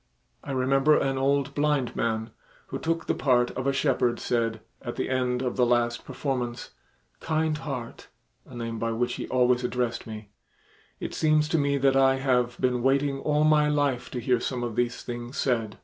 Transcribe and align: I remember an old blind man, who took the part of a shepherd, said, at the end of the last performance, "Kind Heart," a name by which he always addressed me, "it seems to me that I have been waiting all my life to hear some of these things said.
I 0.43 0.49
remember 0.51 0.97
an 0.97 1.19
old 1.19 1.53
blind 1.53 1.95
man, 1.95 2.31
who 2.69 2.79
took 2.79 3.05
the 3.05 3.13
part 3.13 3.51
of 3.51 3.67
a 3.67 3.71
shepherd, 3.71 4.19
said, 4.19 4.59
at 4.81 4.95
the 4.95 5.09
end 5.11 5.43
of 5.43 5.57
the 5.57 5.63
last 5.63 6.05
performance, 6.05 6.71
"Kind 7.19 7.59
Heart," 7.59 8.07
a 8.47 8.55
name 8.55 8.79
by 8.79 8.93
which 8.93 9.13
he 9.13 9.27
always 9.27 9.63
addressed 9.63 10.07
me, 10.07 10.31
"it 10.99 11.13
seems 11.13 11.47
to 11.49 11.59
me 11.59 11.77
that 11.77 11.95
I 11.95 12.15
have 12.15 12.59
been 12.59 12.81
waiting 12.81 13.19
all 13.19 13.43
my 13.43 13.69
life 13.69 14.09
to 14.09 14.19
hear 14.19 14.39
some 14.39 14.63
of 14.63 14.75
these 14.75 15.03
things 15.03 15.37
said. 15.37 15.77